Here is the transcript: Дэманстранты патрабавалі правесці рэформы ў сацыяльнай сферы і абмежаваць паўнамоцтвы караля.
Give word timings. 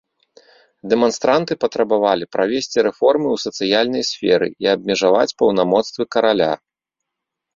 Дэманстранты 0.93 1.53
патрабавалі 1.65 2.25
правесці 2.35 2.77
рэформы 2.87 3.27
ў 3.31 3.37
сацыяльнай 3.45 4.03
сферы 4.11 4.47
і 4.67 4.71
абмежаваць 4.75 5.35
паўнамоцтвы 5.43 6.03
караля. 6.17 6.49